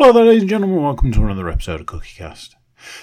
[0.00, 0.82] Hello there, ladies and gentlemen.
[0.82, 2.54] Welcome to another episode of CookieCast.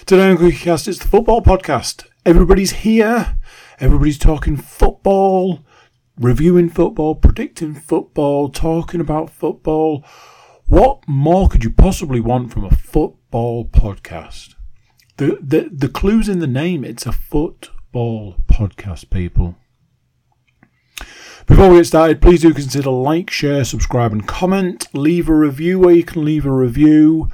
[0.04, 2.08] Today on CookieCast, it's the football podcast.
[2.26, 3.38] Everybody's here.
[3.78, 5.64] Everybody's talking football,
[6.18, 10.04] reviewing football, predicting football, talking about football.
[10.66, 14.56] What more could you possibly want from a football podcast?
[15.18, 16.82] The the the clues in the name.
[16.82, 19.54] It's a football podcast, people.
[21.48, 24.86] Before we get started, please do consider like, share, subscribe, and comment.
[24.92, 27.30] Leave a review where you can leave a review.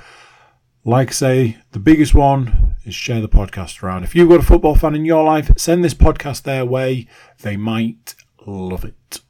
[0.84, 4.04] Like I say, the biggest one is share the podcast around.
[4.04, 7.08] If you've got a football fan in your life, send this podcast their way.
[7.42, 8.14] They might
[8.46, 9.20] love it.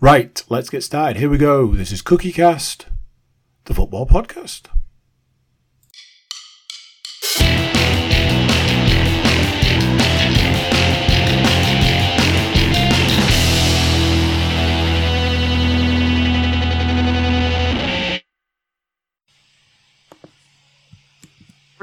[0.00, 1.18] Right, let's get started.
[1.18, 1.66] Here we go.
[1.74, 2.86] This is CookieCast,
[3.66, 4.68] the football podcast.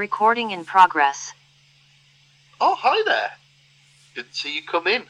[0.02, 1.32] Recording in progress.
[2.60, 3.34] Oh, hi there.
[4.16, 5.04] Didn't see you come in.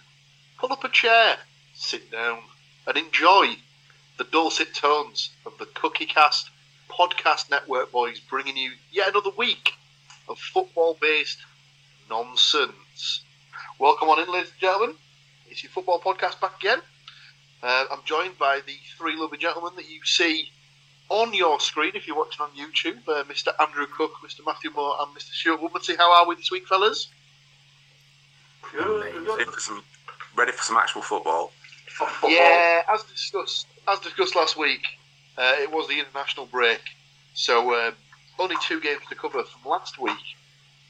[0.58, 1.38] Pull up a chair,
[1.74, 2.40] sit down,
[2.86, 3.56] and enjoy
[4.18, 6.50] the dulcet tones of the CookieCast
[6.90, 9.76] podcast network boys bringing you yet another week
[10.28, 11.38] of football based
[12.10, 13.22] nonsense.
[13.80, 14.96] Welcome on in, ladies and gentlemen.
[15.50, 16.80] It's your football podcast back again.
[17.64, 20.50] Uh, I'm joined by the three lovely gentlemen that you see
[21.12, 23.50] on your screen if you're watching on YouTube uh, Mr.
[23.60, 24.40] Andrew Cook, Mr.
[24.46, 25.34] Matthew Moore, and Mr.
[25.34, 25.98] Stuart Woodmansey.
[25.98, 27.10] How are we this week, fellas?
[28.74, 29.84] Ready for some,
[30.36, 31.52] ready for some actual football.
[32.26, 34.84] Yeah, as discussed, as discussed last week,
[35.38, 36.80] uh, it was the international break,
[37.34, 37.94] so um,
[38.40, 40.16] only two games to cover from last week.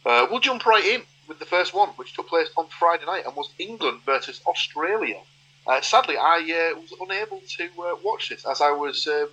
[0.06, 3.26] Uh, we'll jump right in with the first one, which took place on Friday night
[3.26, 5.20] and was England versus Australia.
[5.66, 6.38] Uh, sadly, I
[6.76, 9.30] uh, was unable to uh, watch this as I was um,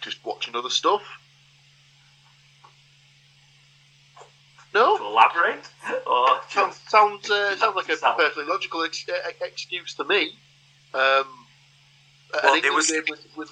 [0.00, 1.02] just watching other stuff.
[4.74, 5.64] No, to elaborate?
[6.06, 8.18] Or sounds sounds, uh, sounds like a Sound.
[8.18, 10.32] perfectly logical ex- uh, excuse to me.
[10.94, 11.24] Um,
[12.42, 13.50] Well, an it was- game with, with,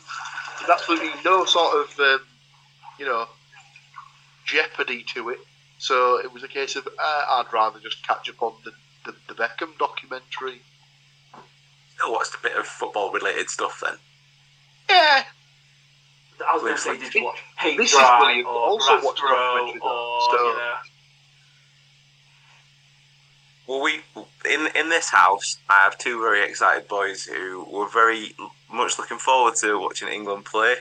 [0.71, 2.21] absolutely no sort of um,
[2.99, 3.27] you know
[4.45, 5.39] jeopardy to it.
[5.79, 6.91] So it was a case of uh,
[7.29, 8.73] I'd rather just catch up on the,
[9.05, 10.61] the, the Beckham documentary.
[11.97, 13.97] Still watched a bit of football related stuff then.
[14.91, 15.25] Yeah,
[16.49, 18.47] I was going to say, did you watch Hate This is Drive brilliant.
[18.47, 20.75] or Also Grass watch Grow or So- you know?
[23.67, 24.01] Well, we
[24.49, 28.33] in in this house, I have two very excited boys who were very
[28.71, 30.77] much looking forward to watching England play.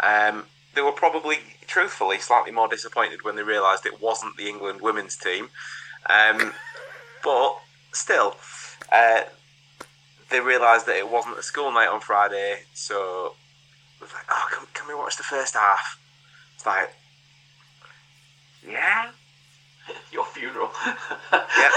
[0.00, 4.80] Um, they were probably, truthfully, slightly more disappointed when they realised it wasn't the England
[4.80, 5.50] women's team.
[6.08, 6.54] Um,
[7.22, 7.58] but
[7.92, 8.36] still,
[8.90, 9.24] uh,
[10.30, 13.32] they realised that it wasn't a school night on Friday, so it
[14.02, 15.98] was like, "Oh, can, can we watch the first half?"
[16.54, 16.90] It's like,
[18.68, 19.10] yeah.
[20.12, 20.70] Your funeral.
[21.32, 21.70] yeah.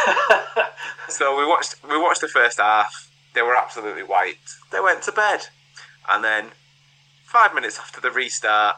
[1.08, 3.12] So we watched we watched the first half.
[3.36, 4.40] They were absolutely white.
[4.72, 5.42] They went to bed,
[6.10, 6.48] and then
[7.26, 8.78] five minutes after the restart,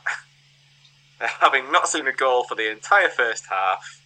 [1.19, 4.01] having not seen a goal for the entire first half,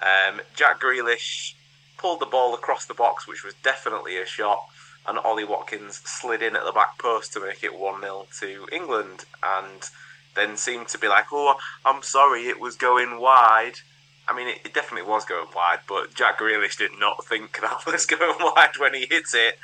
[0.00, 1.54] um, Jack Grealish
[1.96, 4.66] pulled the ball across the box, which was definitely a shot,
[5.08, 8.68] and Ollie Watkins slid in at the back post to make it one 0 to
[8.70, 9.88] England, and
[10.34, 13.80] then seemed to be like, "Oh, I'm sorry, it was going wide."
[14.28, 17.86] I mean, it, it definitely was going wide, but Jack Grealish did not think that
[17.90, 19.58] was going wide when he hits it,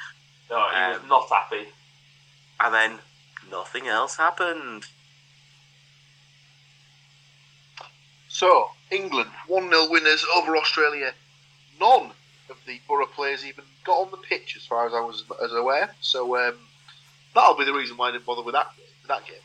[0.51, 1.69] no, he was Um, not happy.
[2.61, 2.99] and then
[3.51, 4.87] nothing else happened.
[8.29, 11.13] So, England 1 0 winners over Australia.
[11.81, 12.13] None
[12.51, 15.53] of the Borough players even got on the pitch, as far as I was as
[15.53, 15.95] aware.
[16.01, 16.55] So, um,
[17.35, 18.69] that'll be the reason why I didn't bother with that,
[19.09, 19.37] that game.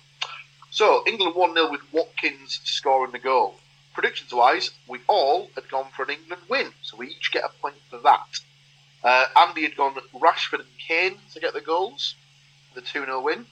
[0.72, 3.56] So, England 1 0 with Watkins scoring the goal.
[3.94, 7.50] Predictions wise, we all had gone for an England win, so we each get a
[7.62, 8.40] point for that.
[9.04, 12.16] Uh, Andy had gone Rashford and Kane to get the goals,
[12.76, 13.46] the 2 0 win.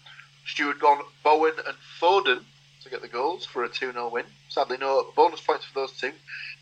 [0.45, 2.43] Stu had gone Bowen and Foden
[2.83, 4.25] to get the goals for a 2 0 win.
[4.49, 6.13] Sadly, no bonus points for those two.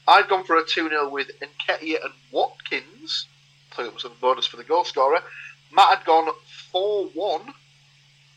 [0.07, 3.25] I'd gone for a 2 0 with Nketiah and Watkins.
[3.75, 5.21] So it was a bonus for the goal scorer.
[5.71, 6.31] Matt had gone
[6.71, 7.53] 4 1.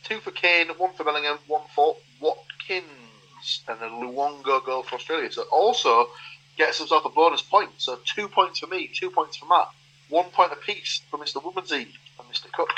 [0.04, 3.62] Two for Kane, one for Bellingham, one for Watkins.
[3.68, 5.30] And a Luongo goal for Australia.
[5.30, 6.08] So also
[6.56, 7.70] gets himself a bonus point.
[7.78, 9.68] So two points for me, two points for Matt.
[10.08, 11.42] One point apiece for Mr.
[11.42, 11.88] Woodmansey
[12.18, 12.50] and Mr.
[12.52, 12.70] Cook.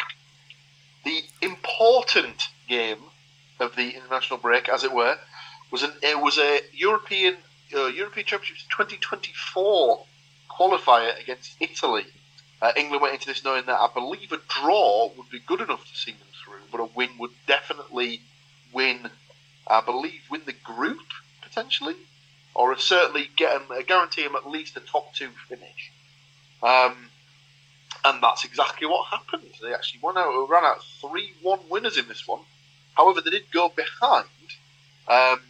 [1.05, 2.99] The important game
[3.61, 5.17] of the international break, as it were,
[5.71, 7.37] was an it was a European
[7.75, 10.05] uh, European Championships 2024
[10.51, 12.05] qualifier against Italy.
[12.63, 15.85] Uh, England went into this knowing that I believe a draw would be good enough
[15.91, 18.21] to see them through, but a win would definitely
[18.73, 19.11] win,
[19.67, 21.01] I believe, win the group
[21.41, 21.97] potentially,
[22.55, 25.91] or certainly get them, guarantee them at least a top two finish.
[26.63, 27.09] Um,
[28.05, 29.51] and that's exactly what happened.
[29.63, 32.41] They actually won out, ran out three-one winners in this one.
[32.95, 34.27] However, they did go behind.
[35.09, 35.41] Um,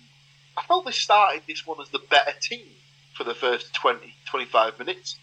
[0.61, 2.67] I felt they started this one as the better team
[3.15, 5.17] for the first 20, 25 minutes,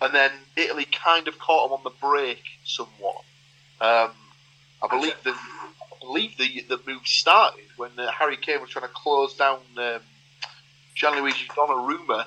[0.00, 3.22] and then Italy kind of caught them on the break somewhat.
[3.80, 4.12] Um,
[4.82, 8.86] I believe the I believe the the move started when uh, Harry Kane was trying
[8.86, 10.00] to close down um,
[10.96, 12.26] Gianluigi Donnarumma,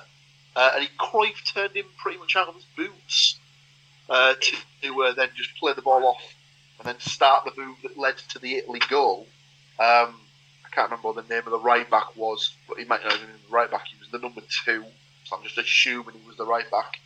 [0.54, 3.38] uh, and he Cruyff turned him pretty much out of his boots
[4.10, 6.34] uh, to, to uh, then just play the ball off
[6.78, 9.26] and then start the move that led to the Italy goal.
[9.78, 10.14] Um,
[10.78, 13.20] can't remember what the name of the right back was, but he might not have
[13.20, 13.86] been the right back.
[13.88, 14.84] He was the number two,
[15.24, 17.00] so I'm just assuming he was the right back.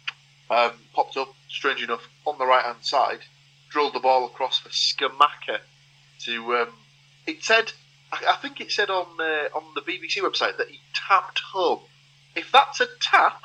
[0.50, 3.20] Um, popped up, strange enough, on the right hand side,
[3.70, 5.60] drilled the ball across for Scamacca
[6.24, 6.56] to.
[6.56, 6.68] Um,
[7.26, 7.72] it said,
[8.12, 10.78] I, I think it said on uh, on the BBC website that he
[11.08, 11.80] tapped home.
[12.36, 13.40] If that's a tap,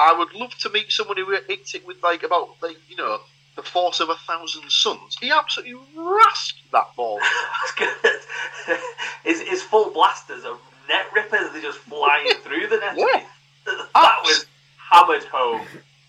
[0.00, 3.20] I would love to meet someone who hits it with like about like you know
[3.60, 5.16] the force of a thousand suns.
[5.20, 7.20] He absolutely rasped that ball.
[7.78, 8.82] That's
[9.24, 10.56] his, his full blasters are
[10.88, 11.52] net rippers.
[11.52, 12.94] They're just flying through the net.
[12.96, 13.24] Yeah.
[13.66, 14.46] That Abs- was
[14.90, 15.66] hammered home.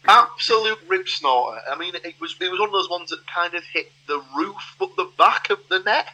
[0.08, 1.60] Absolute rip snorter.
[1.70, 4.24] I mean, it was it was one of those ones that kind of hit the
[4.36, 6.08] roof, but the back of the net.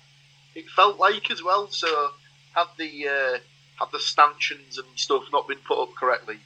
[0.55, 1.67] It felt like as well.
[1.69, 2.09] So
[2.55, 3.37] had the uh,
[3.79, 6.39] had the stanchions and stuff not been put up correctly,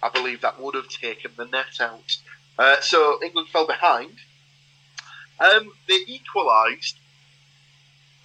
[0.00, 2.16] I believe that would have taken the net out.
[2.58, 4.12] Uh, so England fell behind.
[5.38, 6.96] Um, they equalised.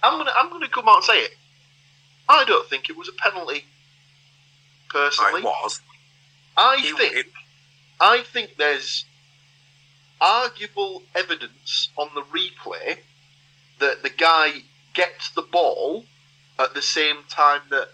[0.02, 1.36] I'm gonna I'm gonna come out and say it.
[2.28, 3.64] I don't think it was a penalty.
[4.88, 5.80] Personally, It was.
[6.56, 7.32] I It- think it-
[8.00, 9.04] I think there's
[10.20, 12.98] arguable evidence on the replay
[13.78, 14.62] that the guy
[14.94, 16.06] gets the ball
[16.58, 17.88] at the same time that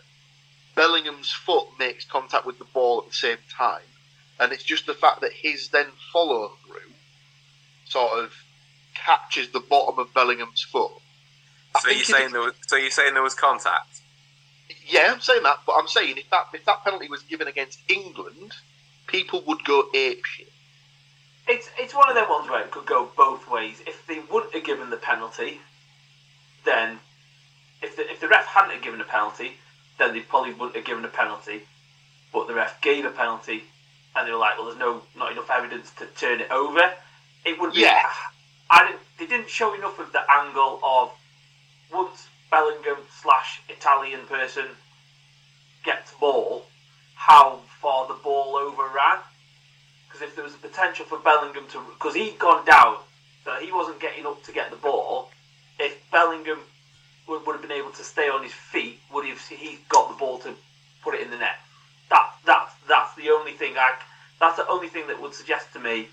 [0.75, 3.83] Bellingham's foot makes contact with the ball at the same time,
[4.39, 6.93] and it's just the fact that his then follow through
[7.87, 8.33] sort of
[9.09, 10.93] catches the bottom of Bellingham's foot.
[11.75, 14.01] I So you're saying there was, so you're saying there was contact?
[14.87, 17.79] yeah, I'm saying that, but I'm saying if that if that penalty was given against
[17.89, 18.53] England,
[19.07, 20.53] people would go ape shit.
[21.47, 23.81] It's it's one of them ones where it could go both ways.
[23.87, 25.61] If they wouldn't have given the penalty,
[26.65, 26.99] then
[27.83, 29.53] if the if the ref hadn't have given a penalty,
[29.99, 31.63] then they probably wouldn't have given a penalty.
[32.33, 33.63] But the ref gave a penalty,
[34.15, 36.93] and they were like, "Well, there's no not enough evidence to turn it over."
[37.45, 37.81] It would be.
[37.81, 38.03] Yeah.
[38.71, 38.95] I.
[39.19, 41.11] They didn't show enough of the angle of
[41.93, 44.67] once Bellingham slash Italian person
[45.85, 46.67] gets ball,
[47.15, 49.19] how far the ball overran.
[50.07, 52.97] Because if there was a potential for Bellingham to, because he'd gone down,
[53.45, 55.31] so he wasn't getting up to get the ball.
[55.79, 56.61] If Bellingham
[57.27, 60.09] would, would have been able to stay on his feet, would he have he got
[60.09, 60.55] the ball to
[61.03, 61.57] put it in the net?
[62.11, 63.95] That that that's the only thing I.
[64.41, 66.09] That's the only thing that would suggest to me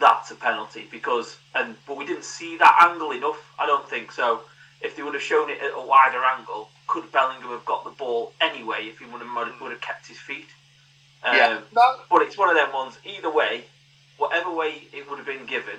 [0.00, 3.38] that's a penalty because and but we didn't see that angle enough.
[3.58, 4.42] I don't think so.
[4.80, 7.90] If they would have shown it at a wider angle, could Bellingham have got the
[7.90, 10.46] ball anyway if he would have would have kept his feet?
[11.24, 12.96] Um, yeah, no, but it's one of them ones.
[13.04, 13.64] Either way,
[14.18, 15.74] whatever way it would have been given,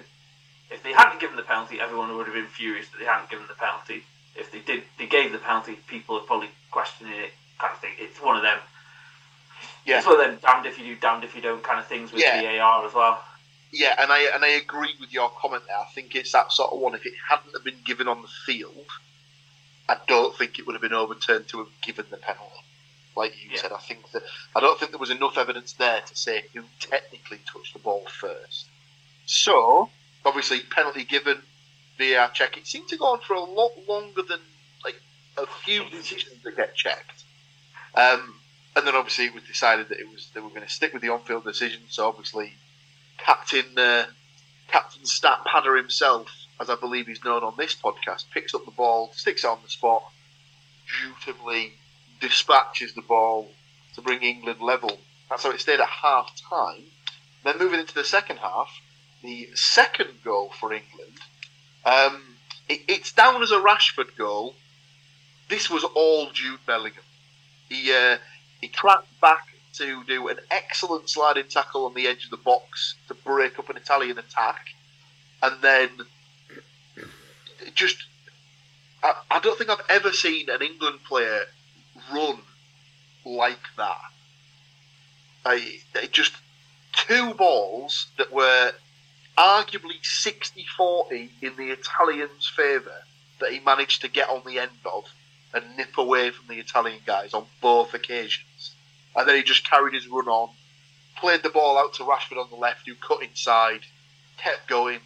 [0.70, 3.46] if they hadn't given the penalty, everyone would have been furious that they hadn't given
[3.48, 4.04] the penalty.
[4.36, 7.32] If they did, they gave the penalty, people are probably questioning it.
[7.58, 7.92] Kind of thing.
[7.98, 8.60] It's one of them.
[9.86, 9.98] Yeah.
[9.98, 12.12] It's one of them damned if you do, damned if you don't kind of things
[12.12, 12.42] with Yeah.
[12.60, 13.24] VAR as well.
[13.72, 15.78] Yeah, and I and I agree with your comment there.
[15.78, 16.96] I think it's that sort of one.
[16.96, 18.88] If it hadn't have been given on the field,
[19.88, 22.64] I don't think it would have been overturned to have given the penalty.
[23.16, 23.62] Like you Yeah.
[23.62, 24.24] said, I think that
[24.56, 28.06] I don't think there was enough evidence there to say who technically touched the ball
[28.08, 28.66] first.
[29.26, 29.90] So
[30.26, 31.42] obviously, penalty given,
[32.00, 32.58] VAR check.
[32.58, 34.40] It seemed to go on for a lot longer than
[34.84, 35.00] like
[35.38, 37.24] a few decisions that get checked.
[37.94, 38.40] Um,
[38.76, 41.02] and then obviously it was decided that it was they were going to stick with
[41.02, 41.82] the on-field decision.
[41.90, 42.54] So obviously,
[43.24, 44.06] Captain uh,
[44.68, 48.72] Captain Stat Padder himself, as I believe he's known on this podcast, picks up the
[48.72, 50.04] ball, sticks it on the spot,
[51.02, 51.74] dutifully
[52.20, 53.50] dispatches the ball
[53.96, 55.00] to bring England level.
[55.30, 56.84] That's how it stayed at half time.
[57.44, 58.82] Then moving into the second half,
[59.24, 61.18] the second goal for England,
[61.86, 62.36] um,
[62.68, 64.56] it, it's down as a Rashford goal.
[65.48, 67.04] This was all Jude Bellingham.
[67.70, 68.18] He uh,
[68.62, 69.48] he tracked back
[69.80, 73.70] to do an excellent sliding tackle on the edge of the box to break up
[73.70, 74.68] an Italian attack,
[75.42, 75.90] and then
[77.76, 77.98] just
[79.04, 81.42] I, I don't think I've ever seen an England player
[82.14, 82.40] run
[83.26, 84.02] like that.
[85.46, 85.80] I,
[86.12, 86.34] just
[86.92, 88.74] two balls that were
[89.38, 93.04] arguably 60-40 in the Italians' favour
[93.40, 95.06] that he managed to get on the end of.
[95.54, 98.46] and nip away from the Italian guys on both occasions.
[99.16, 100.50] And then he just carried his run on,
[101.18, 103.82] played the ball out to Rashford on the left, who cut inside,
[104.38, 105.00] kept going,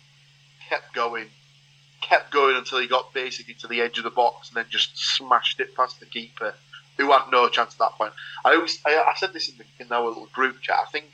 [0.70, 1.28] kept going,
[2.02, 4.98] kept going until he got basically to the edge of the box and then just
[4.98, 6.54] smashed it past the keeper,
[6.98, 8.14] who had no chance at that point.
[8.46, 10.78] I always, I, I said this in, the, in our little group chat.
[10.88, 11.06] I think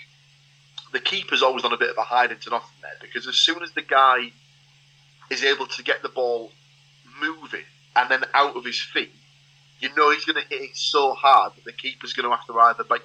[0.91, 3.61] the keeper's always on a bit of a hiding to nothing there because as soon
[3.61, 4.31] as the guy
[5.29, 6.51] is able to get the ball
[7.21, 7.65] moving
[7.95, 9.13] and then out of his feet,
[9.79, 12.45] you know he's going to hit it so hard that the keeper's going to have
[12.47, 13.03] to either like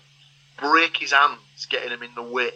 [0.58, 2.52] break his hands getting him in the way,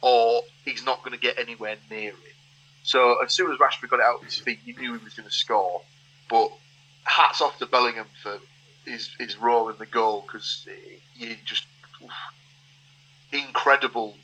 [0.00, 2.34] or he's not going to get anywhere near it.
[2.82, 5.14] So as soon as Rashford got it out of his feet, you knew he was
[5.14, 5.82] going to score.
[6.28, 6.50] But
[7.04, 8.38] hats off to Bellingham for
[8.84, 11.64] his his role in the goal because eh, he just
[12.02, 12.10] oof,
[13.32, 14.16] incredible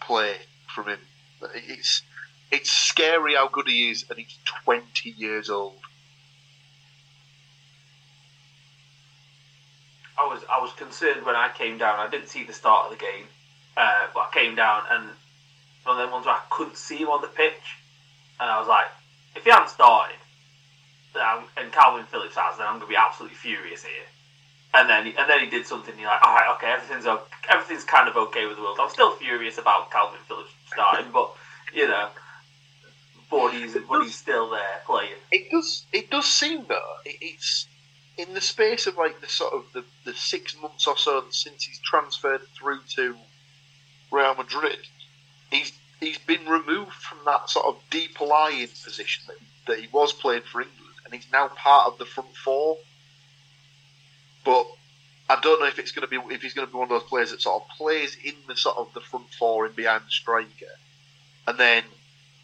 [0.00, 0.34] play
[0.74, 0.98] from him.
[1.54, 2.02] It's
[2.50, 5.78] it's scary how good he is, and he's 20 years old.
[10.18, 11.98] I was I was concerned when I came down.
[12.00, 13.26] I didn't see the start of the game,
[13.76, 15.10] uh, but I came down and
[15.84, 17.78] one of them ones where I couldn't see him on the pitch,
[18.40, 18.86] and I was like,
[19.36, 20.16] if he hadn't started,
[21.14, 24.06] and Kalvin Phillips has, then I'm going to be absolutely furious here.
[24.74, 25.94] And then, and then he did something.
[25.98, 28.78] You're like, all right, okay, everything's okay, everything's kind of okay with the world.
[28.80, 31.32] I'm still furious about Kalvin Phillips starting, but
[31.72, 32.10] you know,
[33.30, 35.16] but he's but he's still there playing.
[35.32, 35.86] It does.
[35.92, 36.94] It does seem though.
[37.06, 37.66] It, it's
[38.18, 41.64] in the space of like the sort of the, the six months or so since
[41.64, 43.16] he's transferred through to
[44.10, 44.78] Real Madrid.
[45.50, 50.12] He's he's been removed from that sort of deep lying position that, that he was
[50.12, 52.76] playing for England, and he's now part of the front four.
[54.44, 54.66] But
[55.30, 57.00] I don't know if it's going to be if he's going to be one of
[57.00, 60.02] those players that sort of plays in the sort of the front four and behind
[60.06, 60.74] the striker,
[61.46, 61.84] and then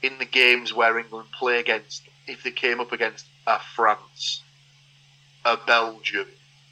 [0.03, 4.43] in the games where England play against, if they came up against a France,
[5.45, 6.27] a Belgium,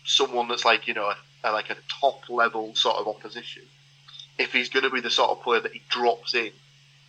[0.05, 3.63] someone that's like you know a, a, like a top level sort of opposition,
[4.39, 6.51] if he's going to be the sort of player that he drops in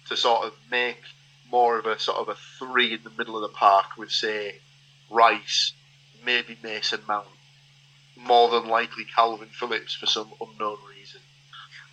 [0.10, 1.02] to sort of make
[1.50, 4.56] more of a sort of a three in the middle of the park with say
[5.10, 5.74] Rice,
[6.26, 7.28] maybe Mason Mount
[8.16, 11.22] more than likely Kalvin Phillips for some unknown reason.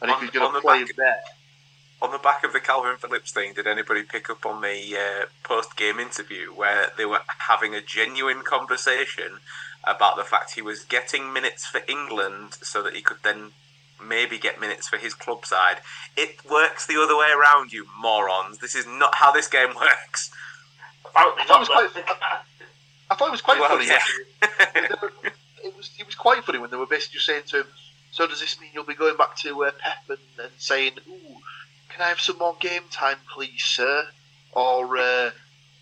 [0.01, 1.21] And On- if he's going to play him there,
[2.03, 5.27] On the back of the Kalvin Phillips thing, did anybody pick up on the uh,
[5.43, 9.41] post game interview where they were having a genuine conversation
[9.85, 13.51] about the fact he was getting minutes for England so that he could then
[14.03, 15.79] maybe get minutes for his club side?
[16.17, 18.59] It works the other way around, you morons.
[18.59, 20.31] This is not how this game works.
[21.05, 22.45] Apparently I thought it was but-
[23.11, 23.89] I thought it was quite Well, funny.
[23.89, 24.01] yeah.
[25.03, 25.13] were-
[25.65, 27.67] it was it was quite funny when they were basically just saying to him,
[28.13, 31.37] "So does this mean you'll be going back to uh, Pep and, and saying, ooh,
[31.93, 34.07] can I have some more game time, please, sir?'
[34.53, 35.31] Or uh,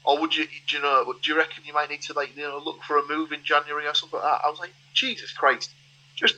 [0.04, 2.42] or would you do you know do you reckon you might need to like you
[2.42, 5.32] know look for a move in January or something like that?" I was like, Jesus
[5.32, 5.70] Christ,
[6.14, 6.36] just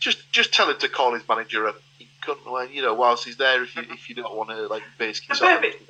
[0.00, 3.36] just just tell him to call his manager a he couldn't you know whilst he's
[3.36, 5.36] there if you if you don't want to like basically.
[5.36, 5.82] Perfect,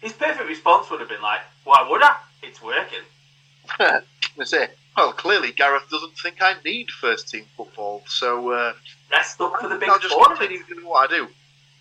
[0.00, 2.16] his perfect response would have been like, "Why would I?
[2.42, 3.00] It's working."
[3.80, 8.72] I say, well, clearly Gareth doesn't think I need first team football, so uh,
[9.10, 11.28] Rest up for the big I'll just continue doing what I do.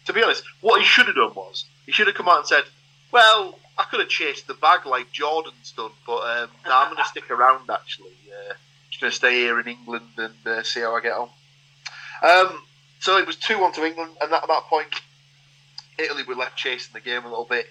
[0.05, 2.47] To be honest, what he should have done was he should have come out and
[2.47, 2.63] said,
[3.12, 7.03] "Well, I could have chased the bag like Jordan's done, but um, no, I'm going
[7.03, 7.69] to stick around.
[7.69, 8.53] Actually, uh,
[8.89, 11.29] just going to stay here in England and uh, see how I get on."
[12.21, 12.62] Um,
[13.00, 14.88] so it was two one to England, and at that point,
[15.97, 17.67] Italy were left chasing the game a little bit.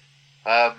[0.46, 0.74] Um,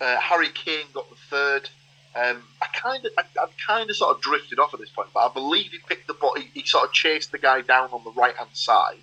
[0.00, 1.68] uh, Harry Kane got the third.
[2.14, 5.10] Um, I kind of, I, I've kind of sort of drifted off at this point,
[5.14, 6.34] but I believe he picked the ball.
[6.36, 9.02] He, he sort of chased the guy down on the right hand side.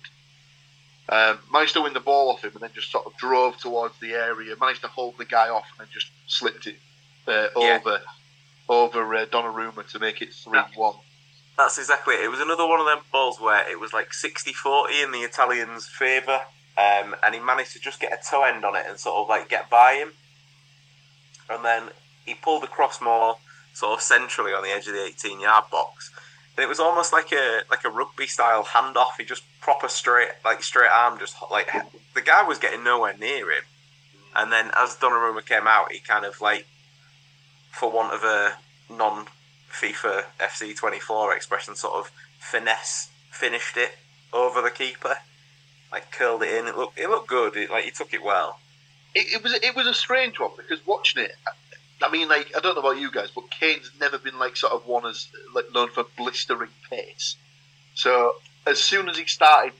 [1.10, 3.98] Um, managed to win the ball off him, and then just sort of drove towards
[3.98, 4.54] the area.
[4.60, 6.76] Managed to hold the guy off, and then just slipped it
[7.26, 7.80] uh, Yeah.
[7.80, 8.00] over
[8.68, 10.94] over uh, Donnarumma to make it three one.
[11.56, 12.24] That's exactly it.
[12.24, 15.20] It was another one of them balls where it was like 60 40 in the
[15.20, 16.40] Italians' favour,
[16.76, 19.28] um, and he managed to just get a toe end on it and sort of
[19.28, 20.12] like get by him.
[21.50, 21.88] And then
[22.26, 23.38] he pulled across more
[23.72, 26.10] sort of centrally on the edge of the 18 yard box.
[26.58, 29.12] And it was almost like a like a rugby style handoff.
[29.16, 31.70] He just proper straight like straight arm, just like
[32.14, 33.62] the guy was getting nowhere near him.
[34.34, 36.66] And then as Donnarumma came out, he kind of like,
[37.70, 38.56] for want of a
[38.92, 39.26] non
[39.70, 42.10] FIFA FC 24 expression, sort of
[42.40, 43.96] finesse finished it
[44.32, 45.14] over the keeper,
[45.92, 46.66] like curled it in.
[46.66, 47.56] It looked it looked good.
[47.56, 48.58] It, like he took it well.
[49.14, 51.36] It, it was it was a strange one because watching it,
[52.02, 54.72] I mean, like I don't know about you guys, but Kane's never been like sort
[54.72, 57.36] of one as like known for blistering pace.
[57.94, 58.34] So
[58.66, 59.72] as soon as he started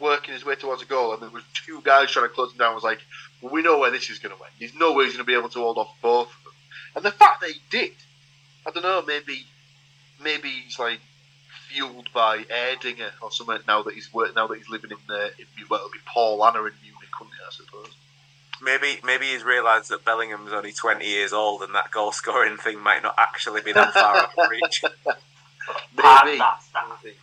[0.00, 2.58] working his way towards a goal, and there was two guys trying to close him
[2.58, 3.00] down, I was like,
[3.42, 4.52] we know where this is going to end.
[4.58, 6.52] There's no way he's going to be able to hold off both of them.
[6.96, 7.92] And the fact that he did,
[8.66, 9.44] I don't know, maybe
[10.22, 11.00] maybe he's like
[11.68, 15.32] fueled by Erdinger or something now that he's work now that he's living in the
[15.38, 17.94] in, well, it'll be Paulaner in Munich, wouldn't I suppose.
[18.64, 22.80] Maybe maybe he's realised that Bellingham's only twenty years old and that goal scoring thing
[22.80, 24.82] might not actually be that far out of reach.
[24.82, 26.32] Maybe.
[26.32, 26.86] And that's that.
[27.02, 27.16] Maybe.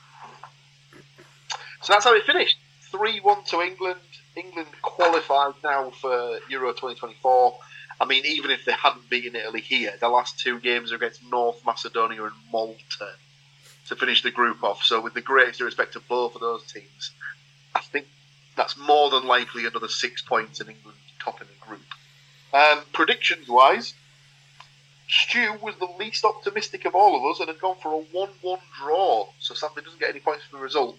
[1.81, 2.57] So that's how it finished.
[2.91, 3.99] 3 1 to England.
[4.35, 7.57] England qualified now for Euro 2024.
[7.99, 11.23] I mean, even if they hadn't beaten Italy here, the last two games are against
[11.23, 13.13] North Macedonia and Malta
[13.87, 14.83] to finish the group off.
[14.83, 17.11] So, with the greatest respect to both of those teams,
[17.75, 18.07] I think
[18.55, 21.81] that's more than likely another six points in England topping the group.
[22.53, 23.93] Um, predictions wise,
[25.07, 28.29] Stu was the least optimistic of all of us and had gone for a 1
[28.41, 30.97] 1 draw, so sadly doesn't get any points for the result.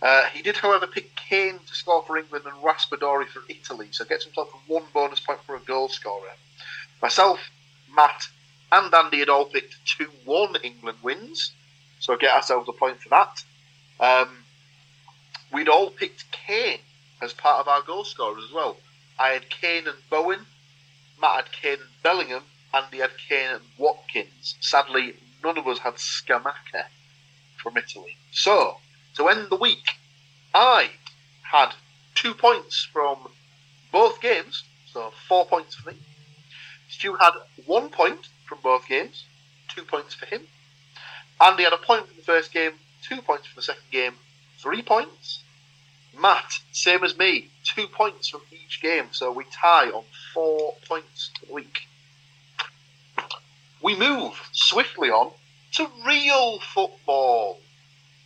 [0.00, 4.04] Uh, he did, however, pick Kane to score for England and Raspadori for Italy, so
[4.04, 6.34] gets himself one bonus point for a goal scorer.
[7.02, 7.50] Myself,
[7.94, 8.28] Matt,
[8.70, 11.52] and Andy had all picked 2 1 England wins,
[12.00, 13.42] so get ourselves a point for that.
[14.00, 14.44] Um,
[15.52, 16.80] we'd all picked Kane
[17.22, 18.76] as part of our goal scorers as well.
[19.18, 20.46] I had Kane and Bowen,
[21.20, 24.56] Matt had Kane and Bellingham, Andy had Kane and Watkins.
[24.60, 26.84] Sadly, none of us had Scamacca
[27.56, 28.16] from Italy.
[28.30, 28.76] So,
[29.16, 29.96] to end the week,
[30.54, 30.90] I
[31.42, 31.72] had
[32.14, 33.28] two points from
[33.90, 35.98] both games, so four points for me.
[36.88, 37.32] Stu had
[37.66, 39.24] one point from both games,
[39.68, 40.46] two points for him.
[41.40, 42.72] Andy had a point from the first game,
[43.02, 44.14] two points from the second game,
[44.58, 45.42] three points.
[46.20, 51.30] Matt, same as me, two points from each game, so we tie on four points
[51.48, 51.86] a week.
[53.82, 55.32] We move swiftly on
[55.72, 57.60] to real football,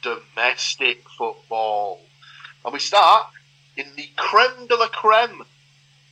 [0.02, 2.00] domestic football.
[2.64, 3.26] And we start
[3.76, 5.42] in the creme de la creme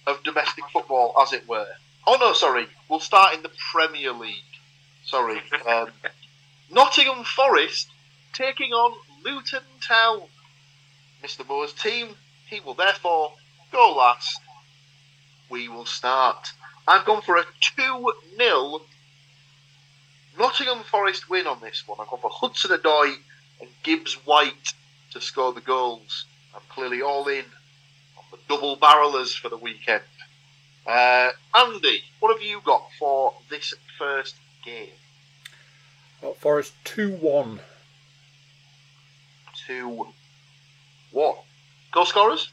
[0.07, 1.69] of domestic football, as it were.
[2.07, 4.37] Oh no, sorry, we'll start in the Premier League.
[5.05, 5.41] Sorry.
[5.67, 5.91] Um,
[6.71, 7.89] Nottingham Forest
[8.33, 10.23] taking on Luton Town.
[11.23, 11.47] Mr.
[11.49, 12.15] Moore's team.
[12.47, 13.33] He will therefore
[13.73, 14.41] go last.
[15.49, 16.53] We will start.
[16.87, 18.81] I've gone for a 2 0
[20.39, 21.99] Nottingham Forest win on this one.
[22.01, 23.17] I've gone for Hudson Odoi
[23.61, 24.75] and Gibbs White
[25.13, 26.25] to score the goals.
[26.55, 27.45] I'm clearly all in
[28.17, 30.03] on the double barrelers for the weekend.
[30.87, 34.89] Uh, Andy, what have you got for this first game?
[36.23, 37.61] Well, Forest 2 1.
[39.67, 40.07] 2
[41.13, 41.43] what?
[41.93, 42.51] Goal scorers?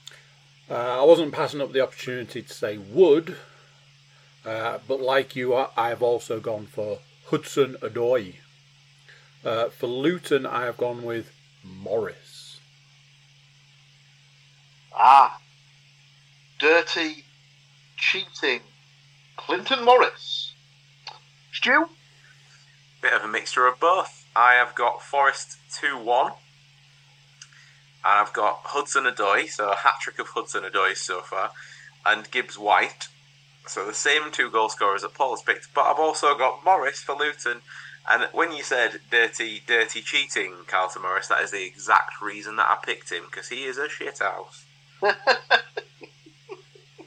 [0.69, 3.37] Uh, I wasn't passing up the opportunity to say Wood,
[4.45, 8.35] uh, but like you, I have also gone for Hudson Odoi.
[9.45, 11.31] Uh, for Luton, I have gone with
[11.63, 12.59] Morris.
[14.93, 15.39] Ah,
[16.59, 17.23] dirty,
[17.95, 18.61] cheating
[19.37, 20.53] Carlton Morris.
[21.53, 21.89] Stu?
[23.01, 24.25] Bit of a mixture of both.
[24.35, 26.33] I have got Forest 2 1
[28.07, 31.51] and I've got Hudson Odoi, so a hat trick of Hudson Odoi so far,
[32.05, 33.09] and Gibbs White.
[33.67, 37.15] So the same two goal scorers that Paul's picked, but I've also got Morris for
[37.15, 37.59] Luton.
[38.09, 42.69] And when you said dirty, dirty cheating, Carlton Morris, that is the exact reason that
[42.69, 44.63] I picked him because he is a shithouse.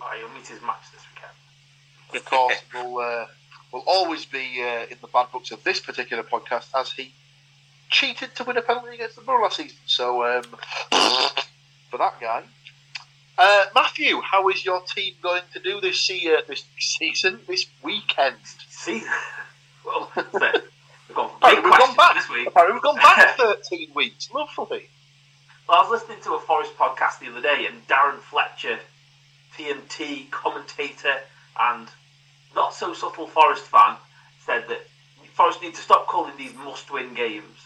[0.02, 2.22] Oh, he'll meet his match this weekend.
[2.22, 3.26] of course, will uh,
[3.70, 7.12] will always be uh, in the bad books of this particular podcast as he
[7.90, 9.76] cheated to win a penalty against the Borough last season.
[9.86, 10.42] So um,
[11.90, 12.42] for that guy,
[13.38, 17.66] uh, Matthew, how is your team going to do this se- uh, this season, this
[17.82, 18.36] weekend?
[18.68, 19.02] See,
[19.84, 20.32] well, we've
[21.14, 22.14] gone Apparently we've gone back.
[22.16, 22.46] this week.
[22.48, 24.30] Apparently we've gone back 13 weeks.
[24.32, 24.88] Lovely.
[25.68, 28.78] Well, I was listening to a Forest podcast the other day, and Darren Fletcher,
[29.56, 31.14] TNT commentator
[31.58, 31.88] and
[32.54, 33.96] not so subtle Forest fan,
[34.44, 34.86] said that
[35.34, 37.59] Forest need to stop calling these must-win games.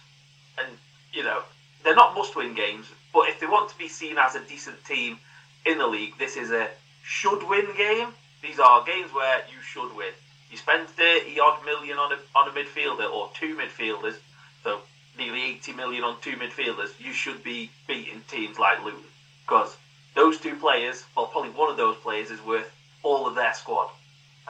[1.15, 1.43] You know,
[1.83, 5.19] they're not must-win games, but if they want to be seen as a decent team
[5.65, 6.69] in the league, this is a
[7.03, 8.09] should-win game.
[8.43, 10.13] These are games where you should win.
[10.51, 14.17] You spend 30 odd million on a, on a midfielder or two midfielders,
[14.63, 14.81] so
[15.17, 19.01] nearly 80 million on two midfielders, you should be beating teams like Luton.
[19.47, 19.77] Because
[20.15, 22.71] those two players, well, probably one of those players is worth
[23.03, 23.89] all of their squad.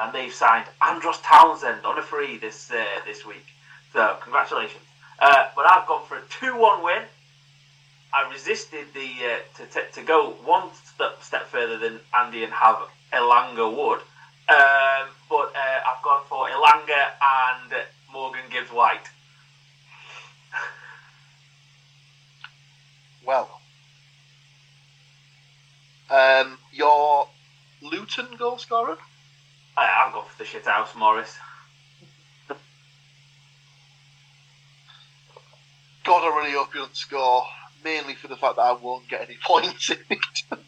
[0.01, 3.47] And they've signed Andros Townsend on a free this uh, this week.
[3.93, 4.83] So, congratulations.
[5.19, 7.03] Uh, but I've gone for a 2 1 win.
[8.13, 12.53] I resisted the uh, to, to, to go one step, step further than Andy and
[12.53, 12.79] have
[13.13, 14.01] Elanga would.
[14.47, 19.09] Um, but uh, I've gone for Elanga and Morgan Gibbs White.
[23.27, 23.49] Well,
[26.11, 27.27] um, your
[27.81, 28.99] Luton goal scorer?
[29.77, 31.37] I, I've gone for the shithouse Morris.
[36.05, 37.45] God, I really hope you don't score.
[37.83, 40.43] Mainly for the fact that I won't get any points in it.
[40.53, 40.59] uh,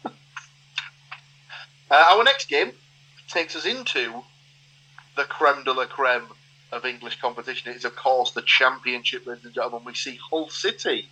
[1.91, 2.71] our next game
[3.27, 4.23] takes us into
[5.15, 6.27] the creme de la creme
[6.71, 7.71] of English competition.
[7.71, 9.83] It is, of course, the Championship, ladies and gentlemen.
[9.85, 11.07] We see Hull City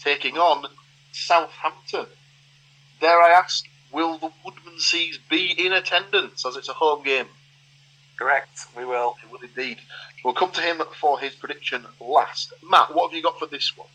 [0.00, 0.66] taking on
[1.12, 2.06] Southampton.
[3.00, 7.26] Dare I ask, will the Woodmanseys be in attendance as it's a home game?
[8.18, 9.16] Correct, we will.
[9.24, 9.78] It will indeed.
[10.24, 12.52] We'll come to him for his prediction last.
[12.68, 13.88] Matt, what have you got for this one?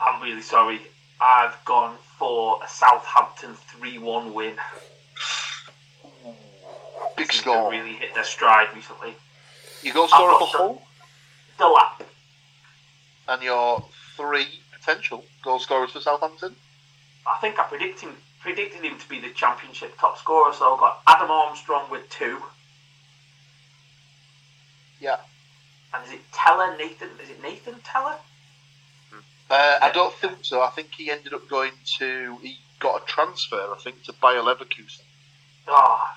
[0.00, 0.80] I'm really sorry.
[1.20, 4.54] I've gone for a Southampton 3 1 win.
[7.16, 7.70] Big Seems score.
[7.70, 9.14] really hit their stride recently.
[9.82, 10.82] You go scorer I've for got Hull
[11.58, 12.06] Delap.
[13.28, 13.84] and your
[14.16, 14.46] three
[14.78, 16.54] potential goal scorers for Southampton.
[17.26, 20.80] I think I predicted him, predicted him to be the championship top scorer, so I've
[20.80, 22.38] got Adam Armstrong with two.
[25.00, 25.16] Yeah.
[25.94, 27.08] And is it Tella, Nathan?
[27.22, 28.18] Is it Nathan Tella?
[29.48, 30.60] Uh, I don't think so.
[30.60, 32.36] I think he ended up going to.
[32.42, 35.02] He got a transfer, I think, to Bayer Leverkusen.
[35.68, 36.10] Oh.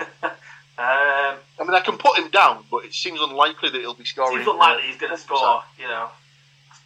[0.00, 0.34] um,
[0.78, 4.38] I mean, I can put him down, but it seems unlikely that he'll be scoring.
[4.38, 5.62] seems unlikely he's going to score.
[5.78, 6.08] You know,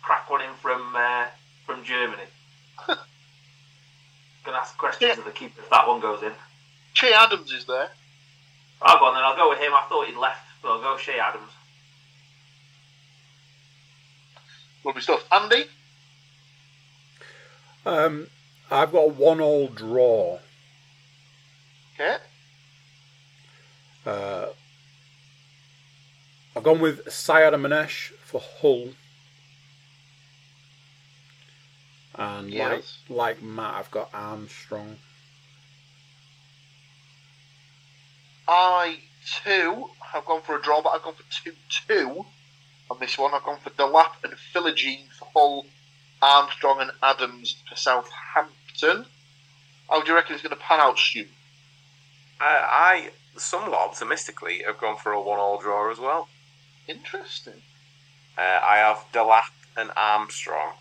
[0.02, 1.26] crack one in from uh,
[1.64, 2.22] from Germany.
[2.88, 2.98] going
[4.46, 5.18] to ask questions Yeah.
[5.18, 6.32] of the keeper if that one goes in.
[6.94, 7.90] Che Adams is there.
[8.80, 9.24] I'll go on then.
[9.24, 9.72] I'll go with him.
[9.72, 11.50] I thought he'd left, but I'll go Che Adams.
[14.84, 15.24] Lovely stuff.
[15.32, 15.66] Andy,
[17.84, 18.28] Um,
[18.70, 20.38] I've got one-all draw.
[21.94, 22.16] okay.
[24.06, 24.46] Uh,
[26.54, 28.90] I've gone with Syed Manesh for Hull.
[32.14, 32.98] And Yes.
[33.08, 34.98] like like Matt, I've got Armstrong.
[38.48, 39.00] I
[39.44, 41.52] too have gone for a draw, but I've gone for two
[41.86, 42.24] two
[42.90, 43.34] on this one.
[43.34, 45.66] I've gone for Delap and Philogene for Hull,
[46.22, 49.04] Armstrong and Adams for Southampton.
[49.90, 51.26] How do you reckon it's going to pan out, Stu?
[52.40, 56.28] Uh, I, somewhat optimistically, have gone for a one-all draw as well.
[56.86, 57.62] Interesting.
[58.36, 60.74] Uh, I have Delap and Armstrong.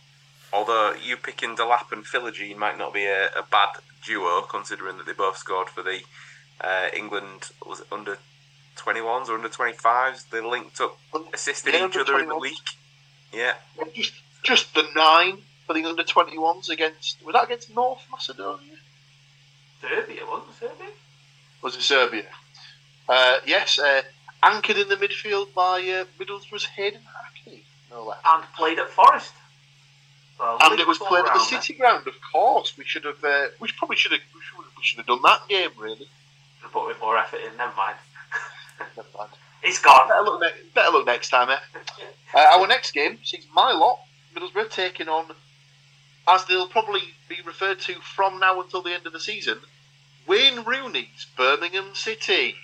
[0.54, 3.70] Although you picking Delap and Philogene might not be a, a bad
[4.06, 6.02] duo, considering that they both scored for the
[6.62, 8.18] uh, England was under
[8.78, 10.30] 21s or under 25s.
[10.30, 10.98] They linked up,
[11.34, 12.42] assisted Yeah, each under other in the 21s.
[12.42, 12.58] week.
[13.34, 13.54] Yeah,
[13.94, 17.24] Just, just the nine for the under 21s against.
[17.26, 18.76] Was that against North Macedonia?
[19.82, 20.92] Serbia, wasn't it Serbia?
[21.62, 22.24] Was it Serbia?
[23.10, 24.02] Uh, yes, uh,
[24.44, 27.64] anchored in the midfield by uh, Middlesbrough's Hayden Hackney.
[27.92, 28.20] No less.
[28.26, 29.34] And played at Forest.
[30.38, 31.62] So, And it was played at the round there.
[31.62, 32.78] City Ground, of course.
[32.78, 33.24] We should have.
[33.24, 34.22] Uh, we probably should have.
[34.36, 36.08] We should, we should have done that game, really.
[36.62, 37.56] Should put a bit more effort in.
[37.58, 37.96] Never mind.
[38.96, 39.30] Never mind.
[39.64, 40.08] It's gone.
[40.08, 41.58] Better look, ne- better look next time, eh?
[42.34, 44.00] Uh, our next game sees my lot,
[44.36, 45.32] Middlesbrough, taking on,
[46.28, 49.58] as they'll probably be referred to from now until the end of the season,
[50.28, 52.56] Wayne Rooney's Birmingham City.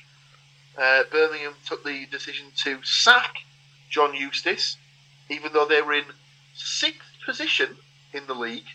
[0.78, 3.38] Uh, Birmingham took the decision to sack
[3.90, 4.78] John Eustace,
[5.30, 6.06] even though they were in
[6.54, 7.78] sixth position
[8.14, 8.68] in the league.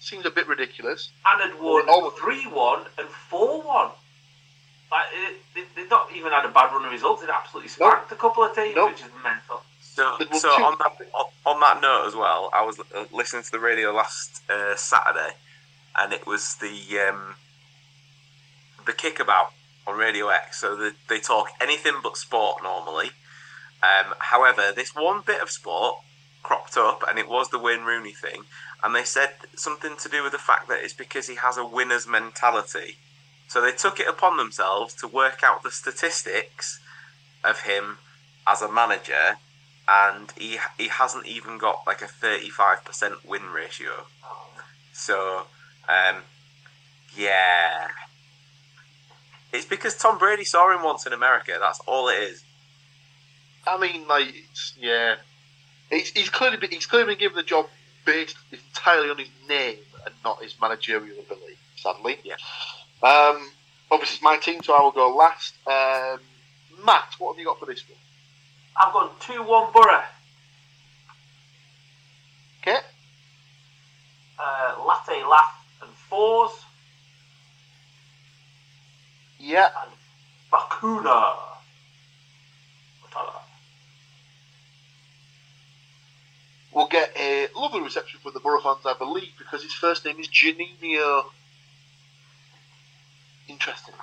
[0.00, 1.10] Seems a bit ridiculous.
[1.26, 2.10] and had won Oh.
[2.10, 3.90] 3 1 and 4 1.
[4.90, 5.06] Like,
[5.54, 7.22] they, they've not even had a bad run of results.
[7.22, 8.90] They'd absolutely spanked a couple of teams, Nope.
[8.90, 9.62] which is mental.
[9.80, 13.50] So, so on that on, on that note as well, I was uh, listening to
[13.50, 15.34] the radio last uh, Saturday,
[15.96, 17.34] and it was the um,
[18.86, 19.52] the kickabout
[19.86, 20.60] on Radio X.
[20.60, 23.10] So they, they talk anything but sport normally.
[23.82, 25.96] Um, however, this one bit of sport
[26.42, 28.44] cropped up, and it was the Wayne Rooney thing,
[28.82, 31.66] and they said something to do with the fact that it's because he has a
[31.66, 32.96] winner's mentality.
[33.50, 36.78] So they took it upon themselves to work out the statistics
[37.42, 37.98] of him
[38.46, 39.38] as a manager
[39.88, 44.06] and he he hasn't even got like a 35% win ratio.
[44.92, 45.46] So,
[45.88, 46.22] um,
[47.16, 47.88] yeah.
[49.52, 51.56] It's because Tom Brady saw him once in America.
[51.58, 52.44] That's all it is.
[53.66, 55.16] I mean, like, it's, yeah,
[55.90, 57.66] he's, he's clearly been, he's clearly been given the job
[58.06, 61.56] based entirely on his name and not his managerial ability.
[61.74, 62.36] Sadly, Yeah.
[63.02, 63.50] Um,
[63.90, 65.54] obviously, it's my team, so I will go last.
[65.66, 66.20] Um,
[66.84, 67.98] Matt, what have you got for this one?
[68.76, 70.02] I've gone 2 1 Borough.
[72.62, 72.78] Okay,
[74.38, 76.52] Uh, latte, laugh, and Forss.
[79.38, 79.90] yeah, And
[80.52, 81.36] Bacuna.
[86.72, 90.20] We'll get a lovely reception from the Borough fans, I believe, because his first name
[90.20, 91.24] is Juninho.
[93.50, 93.94] Interesting.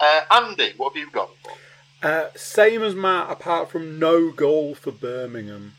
[0.00, 1.30] Uh, Andy, what have you got?
[2.02, 5.74] Uh, same as Matt, apart from no goal for Birmingham.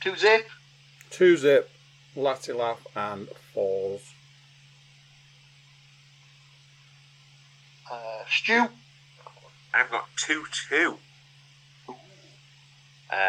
[0.00, 0.48] Two zip.
[1.10, 1.70] Two zip,
[2.14, 4.12] Latte Lath, and Forss.
[7.90, 8.68] Uh, Stu.
[9.72, 10.98] I've got 2 2.
[11.88, 11.94] Uh,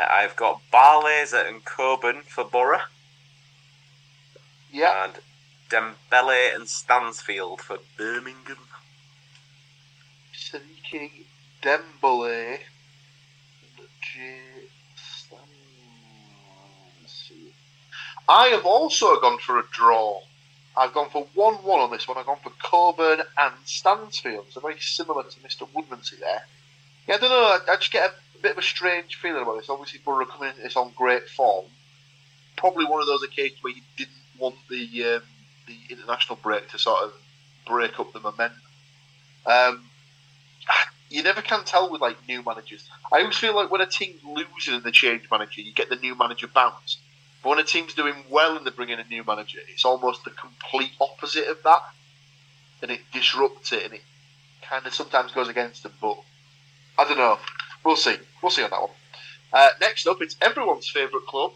[0.10, 2.82] I've got Barlaser and Coburn for Borough,
[4.72, 5.04] Yeah.
[5.06, 5.14] and
[5.70, 8.58] Dembele and Stansfield for Birmingham.
[10.34, 11.26] Siriki
[11.62, 12.60] Dembele.
[13.78, 14.40] and J.
[14.96, 15.42] Stansi.
[18.30, 20.22] I have also gone for a draw.
[20.76, 22.18] I've gone for 1 1 on this one.
[22.18, 24.46] I've gone for Coburn and Stansfield.
[24.52, 25.68] So very similar to Mr.
[25.74, 26.46] Woodmansey there.
[27.08, 27.36] Yeah, I don't know.
[27.36, 29.70] I, I just get a, bit of a strange feeling about this.
[29.70, 31.66] Obviously, Borough coming in, it's on great form.
[32.56, 35.22] Probably one of those occasions where you didn't want the um,
[35.68, 37.14] the international break to sort of
[37.66, 38.62] break up the momentum.
[39.46, 39.84] Um,
[41.10, 42.90] you never can tell with like new managers.
[43.12, 45.96] I always feel like when a team's losing and they change manager, you get the
[45.96, 46.98] new manager bounce.
[47.44, 50.24] But when a team's doing well and they bring in a new manager, it's almost
[50.24, 51.82] the complete opposite of that,
[52.82, 54.02] and it disrupts it and it
[54.62, 55.94] kind of sometimes goes against them.
[56.02, 56.18] But
[56.98, 57.38] I don't know.
[57.86, 58.16] We'll see.
[58.42, 58.92] We'll see on that one.
[59.54, 61.54] Uh, next up, it's everyone's favourite club,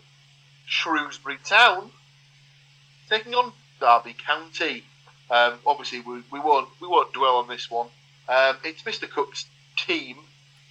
[0.65, 1.91] Shrewsbury Town,
[3.09, 4.83] taking on Derby County.
[5.29, 7.87] Um, obviously, we, we won't we won't dwell on this one.
[8.29, 9.09] Um, it's Mr.
[9.09, 10.17] Cook's team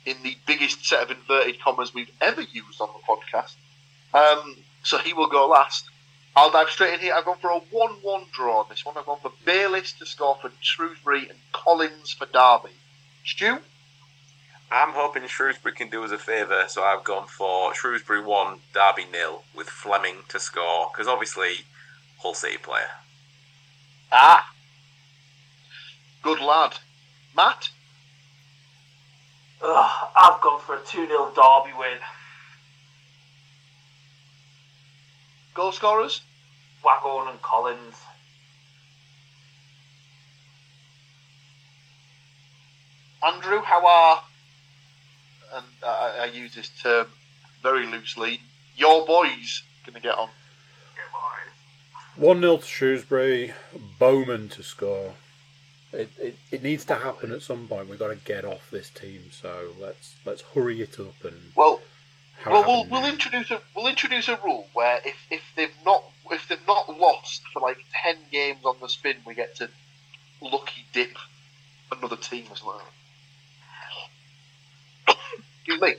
[0.07, 3.55] in the biggest set of inverted commas we've ever used on the podcast.
[4.15, 5.85] Um, so he will go last.
[6.37, 7.15] I'll dive straight in here.
[7.15, 8.97] I've gone for a 1 1 draw on this one.
[8.97, 12.75] I've gone for Bayliss to score for Shrewsbury and Collins for Derby.
[13.25, 13.59] Stu?
[14.73, 19.05] I'm hoping Shrewsbury can do us a favour, so I've gone for Shrewsbury 1, Derby
[19.11, 21.65] nil, with Fleming to score, because obviously,
[22.19, 23.00] Hull City player.
[24.13, 24.53] Ah.
[26.23, 26.75] Good lad.
[27.37, 27.71] Matt?
[29.63, 31.99] Ugh, I've gone for a 2 0 Derby win.
[35.55, 36.23] Goal scorers?
[36.85, 37.97] Waghorn and Collins.
[43.23, 44.23] Andrew, how are,
[45.55, 47.07] and I, I use this term
[47.63, 48.41] very loosely,
[48.77, 50.31] your boys going to get on?
[52.21, 53.55] 1 0 to Shrewsbury,
[53.99, 55.15] Bowman to score.
[55.91, 57.89] It, it, it needs to happen at some point.
[57.89, 61.81] We've got to get off this team, so let's let's hurry it up and Well,
[62.45, 66.47] well, we'll, we'll introduce a we'll introduce a rule where if, if they've not if
[66.47, 69.71] they've not lost for like ten games on the spin, we get to
[70.43, 71.17] lucky dip
[71.91, 72.87] another team or something.
[75.57, 75.95] Excuse me.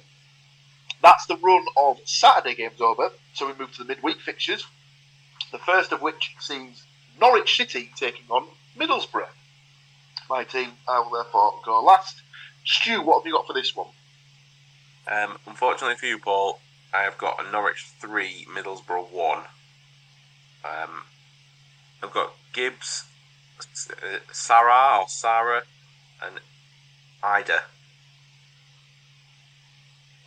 [1.02, 4.68] That's the run of Saturday games over, so we move to the midweek fixtures.
[5.52, 6.84] The first of which sees
[7.20, 9.28] Norwich City taking on Middlesbrough.
[10.30, 12.22] My team, I will therefore go last.
[12.66, 13.90] Stu, what have you got for this one?
[15.08, 16.60] Um, unfortunately for you, Paul,
[16.94, 19.40] I have got a Norwich 3, Middlesbrough 1.
[20.64, 21.04] Um,
[22.02, 23.06] I've got Gibbs,
[23.90, 25.64] uh, Sara or Sara,
[26.24, 26.40] and
[27.24, 27.62] Idah.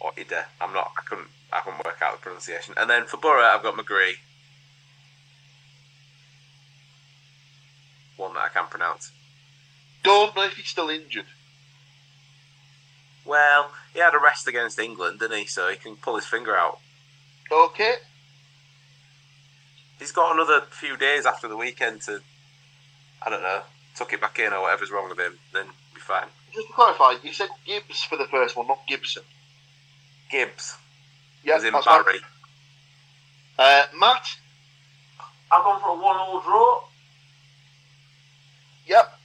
[0.01, 0.45] Or Idah.
[0.61, 2.75] I'm not, I couldn't, I couldn't work out the pronunciation.
[2.77, 4.17] And then for Borough, I've got McGree.
[8.17, 9.11] One that I can pronounce.
[10.03, 11.25] Don't know if he's still injured.
[13.25, 15.47] Well, he had a rest against England, didn't he?
[15.47, 16.79] So he can pull his finger out.
[17.51, 17.95] Okay.
[19.99, 22.21] He's got another few days after the weekend to,
[23.23, 23.63] I don't know,
[23.95, 25.39] tuck it back in or whatever's wrong with him.
[25.53, 26.27] Then be fine.
[26.53, 29.23] Just to clarify, you said Gibbs for the first one, not Gibson.
[30.31, 30.77] Gibbs,
[31.43, 32.05] Yeah, as in that's fine.
[32.05, 32.19] Barry.
[33.59, 34.27] Uh, Matt.
[35.51, 36.81] I've gone for a 1 0 draw.
[38.87, 39.19] Yep.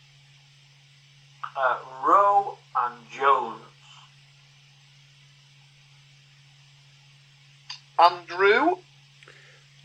[1.57, 3.61] Uh, Rowe and Jones.
[7.99, 8.77] Andrew.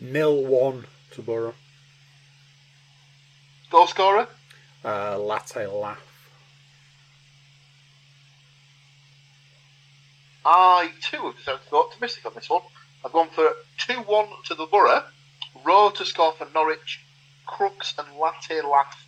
[0.00, 1.54] Nil 1 to Borough.
[3.70, 4.28] Goal scorer.
[4.84, 5.98] Uh, Latte Lath.
[10.44, 12.62] I too have decided to go optimistic on this one.
[13.04, 15.02] I've gone for two one to the Borough.
[15.64, 17.00] Rowe to score for Norwich.
[17.46, 19.03] Crooks and Latte Lath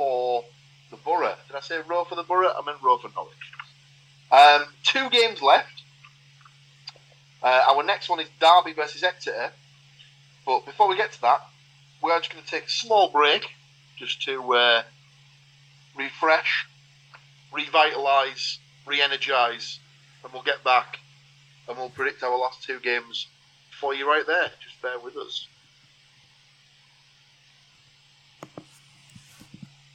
[0.00, 0.44] for
[0.90, 1.34] the Borough.
[1.46, 2.54] Did I say Rowe for the Borough?
[2.58, 3.36] I meant Rowe for Norwich.
[4.32, 5.82] Um, two games left.
[7.42, 9.50] Uh, our next one is Derby versus Exeter.
[10.46, 11.42] But before we get to that,
[12.00, 13.50] we're just going to take a small break
[13.98, 14.82] just to uh,
[15.94, 16.66] refresh,
[17.52, 19.80] revitalise, re energise,
[20.24, 20.98] and we'll get back
[21.68, 23.26] and we'll predict our last two games
[23.78, 24.50] for you right there.
[24.64, 25.46] Just bear with us.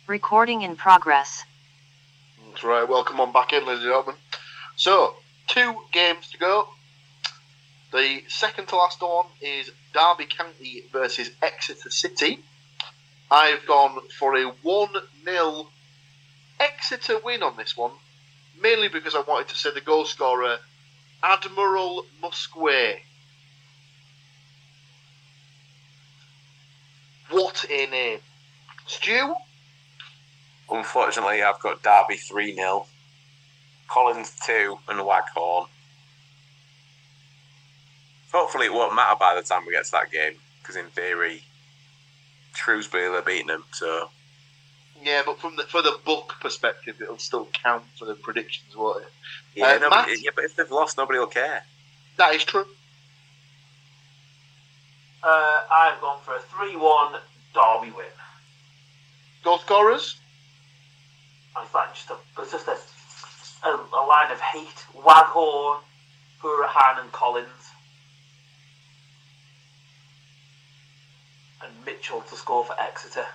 [0.08, 1.44] Recording in progress.
[2.48, 2.88] That's right.
[2.88, 4.16] Welcome on back in, ladies and gentlemen.
[4.76, 5.16] So,
[5.48, 6.68] two games to go.
[7.92, 12.40] The second to last one is Derby County versus Exeter City.
[13.32, 14.90] I've gone for a 1
[15.24, 15.68] 0
[16.60, 17.92] Exeter win on this one,
[18.62, 20.58] mainly because I wanted to say the goal scorer,
[21.24, 23.00] Admiral Muskwe.
[27.32, 28.20] What a name.
[28.86, 29.34] Stu?
[30.70, 32.86] Unfortunately, I've got Derby 3 0,
[33.88, 35.68] Collins 2, and Waghorn.
[38.32, 41.44] Hopefully, it won't matter by the time we get to that game, because in theory,
[42.56, 44.10] Shrewsbury are beating them, so.
[45.04, 49.04] Yeah, but from the for the book perspective, it'll still count for the predictions, won't
[49.04, 49.12] it?
[49.54, 50.22] Yeah, Uh, nobody, Matt?
[50.24, 51.64] yeah, but if they've lost, nobody will care.
[52.18, 52.66] That is true.
[55.22, 57.14] Uh, I've gone for a 3 1
[57.54, 58.06] Derby win.
[59.44, 60.18] Goal scorers?
[61.62, 62.78] It's like just a, it's just a,
[63.68, 64.86] a, a line of hate.
[64.94, 65.80] Waghorn,
[66.42, 67.50] Hourihane, and Collins.
[71.64, 73.26] And Mitchell to score for Exeter.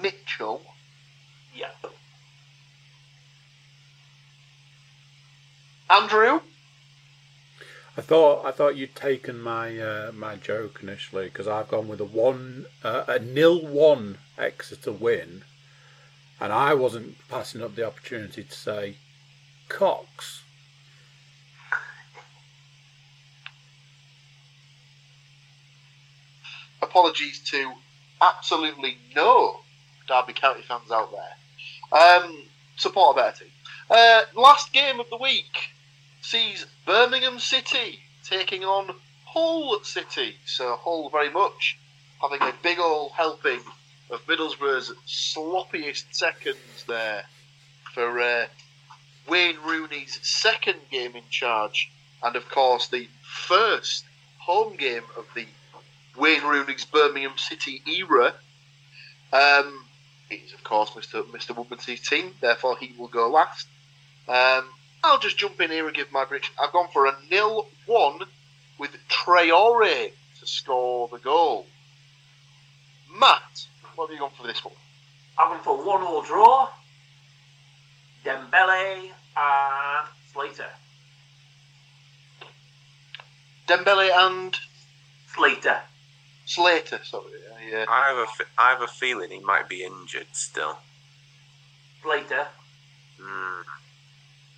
[0.00, 0.62] Mitchell.
[1.54, 1.70] Yeah.
[5.90, 6.40] Andrew?
[7.96, 12.00] I thought I thought you'd taken my uh, my joke initially because I've gone with
[12.00, 15.42] a one uh, a nil one Exeter win,
[16.40, 18.96] and I wasn't passing up the opportunity to say
[19.68, 20.42] Cox.
[26.82, 27.74] Apologies to
[28.20, 29.60] absolutely no
[30.08, 32.00] Derby County fans out there.
[32.00, 32.42] Um,
[32.76, 33.52] support a better team.
[33.88, 35.73] Uh, last game of the week
[36.24, 38.94] sees Birmingham City taking on
[39.26, 40.36] Hull City.
[40.46, 41.78] So Hull very much
[42.20, 43.60] having a big old helping
[44.10, 47.24] of Middlesbrough's sloppiest seconds there
[47.92, 48.46] for uh,
[49.28, 51.90] Wayne Rooney's second game in charge,
[52.22, 54.04] and of course the first
[54.38, 55.46] home game of the
[56.16, 58.32] Wayne Rooney's Birmingham City era.
[59.32, 59.84] Um,
[60.30, 61.22] he's of course Mr.
[61.24, 61.54] Mr.
[61.54, 63.66] Woodmansey's team, therefore he will go last.
[64.26, 64.64] Um,
[65.04, 66.54] I'll just jump in here and give my prediction.
[66.60, 68.20] I've gone for a nil one
[68.78, 71.66] with Traore to score the goal.
[73.18, 74.74] Matt, what have you gone for this one?
[75.38, 76.68] I'm going for 1 all draw.
[78.24, 80.70] Dembele and Slater.
[83.68, 84.56] Dembele and
[85.34, 85.80] Slater.
[86.46, 87.24] Slater, sorry.
[87.70, 87.84] Yeah.
[87.88, 90.78] I have a, f- I have a feeling he might be injured still.
[92.02, 92.46] Slater.
[93.20, 93.62] Hmm.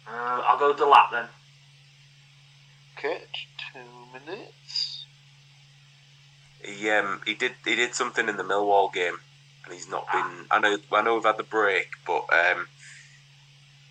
[0.08, 1.26] Uh, I'll go Delap then.
[2.96, 3.22] Okay,
[3.72, 3.80] two
[4.12, 5.04] minutes.
[6.64, 9.18] He um he did he did something in the Millwall game,
[9.64, 10.46] and he's not been.
[10.50, 12.66] I know I know we've had the break, but um,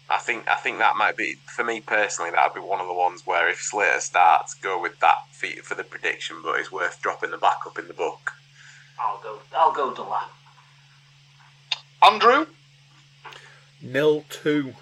[0.09, 2.31] I think I think that might be for me personally.
[2.31, 5.75] That'd be one of the ones where if Slater starts, go with that for, for
[5.75, 8.33] the prediction, but it's worth dropping the backup in the book.
[8.99, 9.39] I'll go.
[9.55, 10.29] I'll go Delap.
[12.01, 12.47] Andrew,
[13.81, 14.75] Nil two.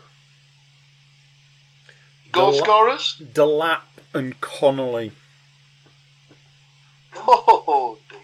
[2.34, 3.22] Goal Delap- scorers.
[3.34, 3.82] Delap
[4.14, 5.12] and Connolly.
[7.26, 8.20] Oh dear.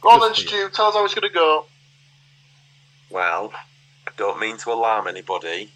[0.00, 0.68] Go on then, Good Stu.
[0.70, 1.64] Tell us how it's going to go.
[3.10, 3.52] Well,
[4.06, 5.70] I don't mean to alarm anybody,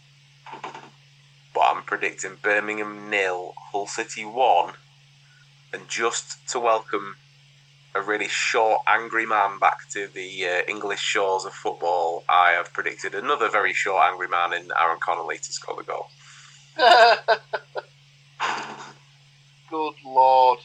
[1.55, 4.75] but I'm predicting Birmingham nil, Hull City one,
[5.73, 7.17] and just to welcome
[7.95, 12.73] a really short, angry man back to the uh, English shores of football, I have
[12.73, 16.09] predicted another very short, angry man in Aaron Connolly to score the goal.
[19.71, 20.61] Good lord.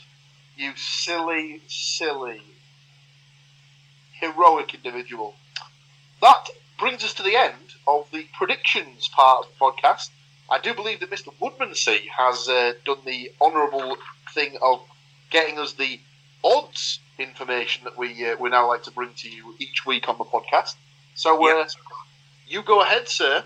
[0.56, 2.42] You silly, silly,
[4.12, 5.34] heroic individual.
[6.22, 10.10] That brings us to the end of the predictions part of the podcast.
[10.50, 11.34] I do believe that Mr.
[11.42, 13.98] Woodmansey has uh, done the honourable
[14.34, 14.82] thing of
[15.32, 16.00] getting us the
[16.44, 20.18] odds information that we uh, we now like to bring to you each week on
[20.18, 20.76] the podcast.
[21.16, 21.68] So, uh, Yep.
[22.48, 23.44] you go ahead, sir.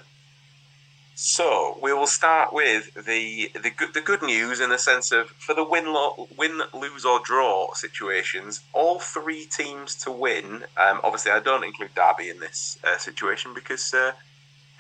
[1.16, 5.30] So we will start with the the good the good news in the sense of
[5.32, 10.66] for the win lo- win lose or draw situations, all three teams to win.
[10.78, 14.12] Um, obviously, I don't include Derby in this uh, situation because uh,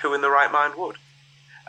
[0.01, 0.97] who in the right mind would?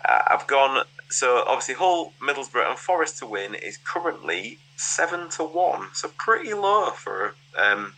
[0.07, 5.45] Uh, I've gone so obviously Hull, Middlesbrough, and Forest to win is currently seven to
[5.45, 7.95] one, so pretty low for um,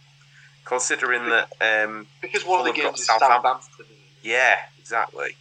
[0.65, 3.43] considering that um, Because one of the games is Southampton.
[3.43, 3.87] Southampton.
[4.23, 5.37] yeah, exactly.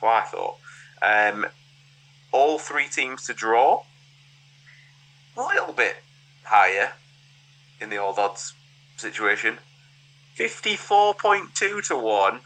[0.00, 0.56] What I thought.
[1.00, 1.46] Um,
[2.32, 3.82] all three teams to draw.
[5.36, 5.96] A little bit
[6.44, 6.92] higher
[7.80, 8.54] in the old odds
[8.96, 9.58] situation.
[10.36, 12.40] 54.2 to 1.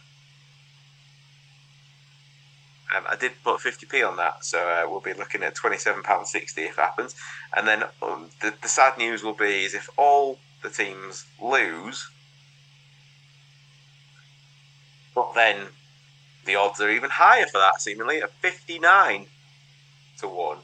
[2.94, 6.58] Um, I did put 50p on that, so uh, we'll be looking at £27.60 if
[6.58, 7.16] it happens.
[7.56, 12.08] And then um, the, the sad news will be is if all the teams lose,
[15.14, 15.56] but then
[16.44, 19.26] the odds are even higher for that, seemingly at 59
[20.18, 20.56] to 1.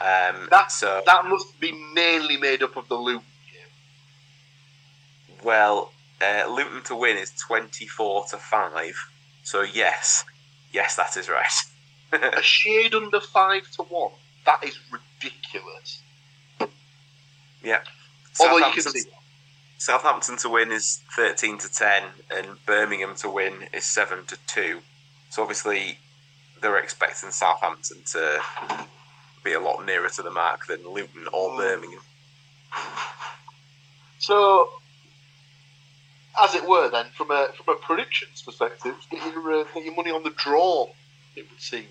[0.00, 5.36] Um, That so, that must be mainly made up of the Luton game.
[5.42, 5.92] well,
[6.22, 8.94] uh, Luton to win is 24 to 5.
[9.42, 10.24] So, yes,
[10.72, 11.52] yes, that is right.
[12.12, 14.12] A shade under five to one.
[14.46, 16.00] That is ridiculous.
[17.62, 17.80] yeah.
[18.40, 19.10] Although you can Southampton- see
[19.78, 22.02] Southampton to win is 13 to 10,
[22.36, 24.80] and Birmingham to win is 7 to 2.
[25.30, 25.98] So obviously,
[26.60, 28.42] they're expecting Southampton to
[29.42, 31.56] be a lot nearer to the mark than Luton or Mm.
[31.58, 32.00] Birmingham.
[34.18, 34.68] So,
[36.42, 39.94] as it were, then from a from a predictions perspective, get your uh, get your
[39.94, 40.88] money on the draw.
[41.36, 41.86] It would seem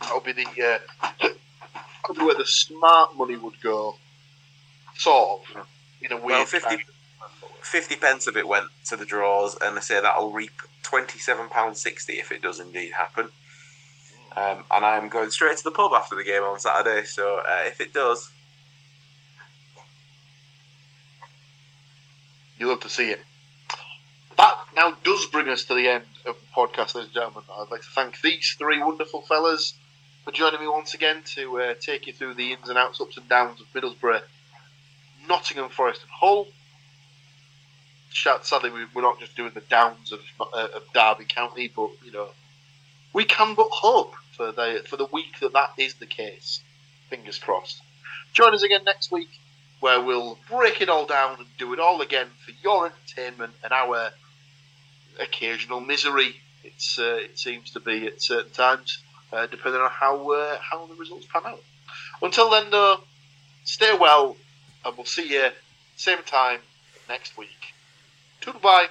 [0.00, 1.28] that would be the uh,
[2.04, 3.96] probably where the smart money would go.
[4.96, 5.66] Sort of
[6.02, 6.26] in a weird.
[6.26, 6.84] Well, 50
[7.62, 12.32] 50 pence of it went to the draws, and they say that'll reap £27.60 if
[12.32, 13.28] it does indeed happen.
[14.36, 17.64] Um, and I'm going straight to the pub after the game on Saturday, so uh,
[17.66, 18.30] if it does,
[22.58, 23.20] You love to see it.
[24.36, 27.44] That now does bring us to the end of the podcast, ladies and gentlemen.
[27.52, 29.74] I'd like to thank these three wonderful fellas
[30.24, 33.16] for joining me once again to uh, take you through the ins and outs, ups
[33.16, 34.22] and downs of Middlesbrough,
[35.28, 36.48] Nottingham Forest, and Hull.
[38.42, 42.10] Sadly, we- we're not just doing the downs of, uh, of Derby County, but you
[42.10, 42.30] know,
[43.12, 46.60] we can but hope for the for the week that that is the case.
[47.10, 47.80] Fingers crossed.
[48.32, 49.28] Join us again next week
[49.80, 53.72] where we'll break it all down and do it all again for your entertainment and
[53.72, 54.10] our
[55.20, 56.36] occasional misery.
[56.64, 59.02] It's uh, it seems to be at certain times,
[59.32, 61.62] uh, depending on how uh, how the results pan out.
[62.20, 63.00] Until then, though,
[63.64, 64.36] stay well,
[64.84, 65.48] and we'll see you
[65.96, 66.60] same time
[67.08, 67.74] next week.
[68.44, 68.86] Goodbye.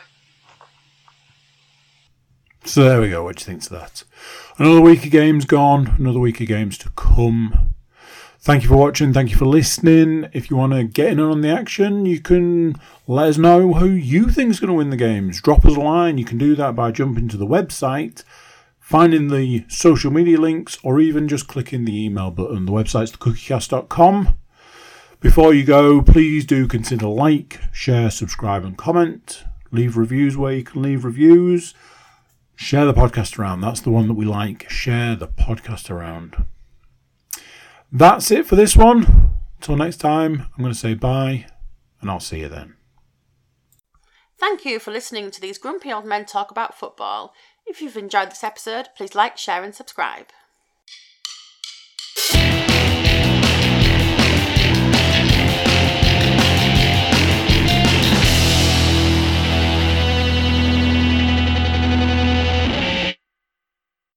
[2.66, 3.24] So there we go.
[3.24, 4.04] What do you think to that?
[4.58, 5.96] Another week of games gone.
[5.98, 7.76] Another week of games to come.
[8.48, 9.12] Thank you for watching.
[9.12, 10.30] Thank you for listening.
[10.32, 12.76] If you want to get in on the action, you can
[13.06, 15.41] let us know who you think is going to win the games.
[15.41, 16.18] Drop us a line.
[16.18, 18.24] You can do that by jumping to the website,
[18.80, 22.66] finding the social media links, or even just clicking the email button.
[22.66, 24.38] The website's thecookiecast.com.
[25.20, 29.43] Before you go, please do consider like, share, subscribe, and comment.
[29.74, 31.74] Leave reviews where you can leave reviews.
[32.56, 33.60] Share the podcast around.
[33.60, 34.70] That's the one that we like.
[34.70, 36.45] Share the podcast around.
[37.92, 39.32] That's it for this one.
[39.58, 41.48] Until next time, I'm going to say bye,
[42.02, 42.76] and I'll see you then.
[44.40, 47.34] Thank you for listening to these grumpy old men talk about football.
[47.66, 50.28] If you've enjoyed this episode, please like, share, and subscribe.